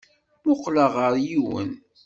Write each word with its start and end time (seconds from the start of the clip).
Mmuqqleɣ 0.43 0.91
ɣer 0.99 1.13
yiwen. 1.25 1.71